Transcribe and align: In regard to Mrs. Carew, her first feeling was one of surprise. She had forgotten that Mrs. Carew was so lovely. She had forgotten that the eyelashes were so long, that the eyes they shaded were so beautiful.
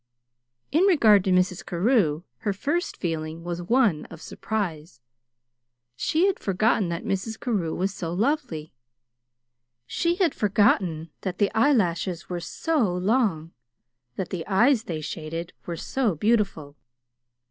In 0.71 0.85
regard 0.85 1.23
to 1.25 1.29
Mrs. 1.31 1.63
Carew, 1.63 2.23
her 2.39 2.53
first 2.53 2.97
feeling 2.97 3.43
was 3.43 3.61
one 3.61 4.05
of 4.05 4.19
surprise. 4.19 4.99
She 5.95 6.25
had 6.25 6.39
forgotten 6.39 6.89
that 6.89 7.05
Mrs. 7.05 7.39
Carew 7.39 7.75
was 7.75 7.93
so 7.93 8.11
lovely. 8.11 8.73
She 9.85 10.15
had 10.15 10.33
forgotten 10.33 11.11
that 11.21 11.37
the 11.37 11.51
eyelashes 11.53 12.27
were 12.29 12.39
so 12.39 12.79
long, 12.83 13.51
that 14.15 14.31
the 14.31 14.43
eyes 14.47 14.85
they 14.85 15.01
shaded 15.01 15.53
were 15.67 15.77
so 15.77 16.15
beautiful. 16.15 16.75